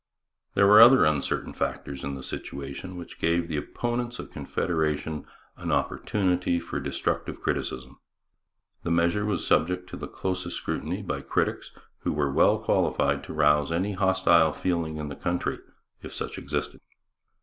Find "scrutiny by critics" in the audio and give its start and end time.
10.57-11.71